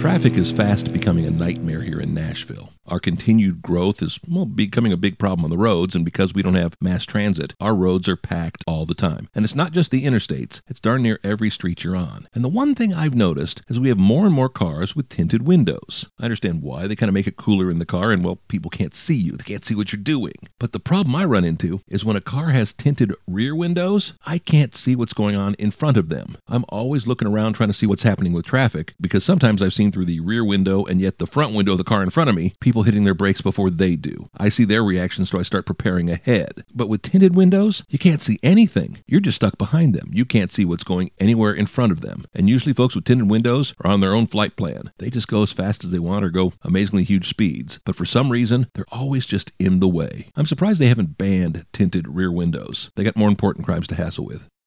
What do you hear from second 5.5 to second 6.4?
the roads, and because